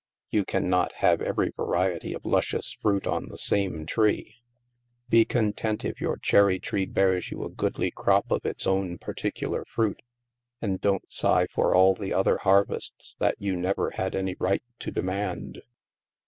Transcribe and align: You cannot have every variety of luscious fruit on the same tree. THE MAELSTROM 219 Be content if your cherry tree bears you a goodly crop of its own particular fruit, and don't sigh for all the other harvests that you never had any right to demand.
You 0.31 0.45
cannot 0.45 0.93
have 0.93 1.21
every 1.21 1.51
variety 1.55 2.13
of 2.15 2.25
luscious 2.25 2.73
fruit 2.81 3.05
on 3.05 3.27
the 3.29 3.37
same 3.37 3.85
tree. 3.85 4.37
THE 5.09 5.17
MAELSTROM 5.19 5.53
219 5.53 5.53
Be 5.53 5.53
content 5.75 5.85
if 5.85 6.01
your 6.01 6.17
cherry 6.17 6.57
tree 6.59 6.87
bears 6.87 7.29
you 7.29 7.43
a 7.43 7.49
goodly 7.51 7.91
crop 7.91 8.31
of 8.31 8.43
its 8.43 8.65
own 8.65 8.97
particular 8.97 9.63
fruit, 9.65 10.01
and 10.59 10.81
don't 10.81 11.05
sigh 11.13 11.45
for 11.45 11.75
all 11.75 11.93
the 11.93 12.15
other 12.15 12.37
harvests 12.39 13.15
that 13.19 13.35
you 13.37 13.55
never 13.55 13.91
had 13.91 14.15
any 14.15 14.35
right 14.39 14.63
to 14.79 14.89
demand. 14.89 15.61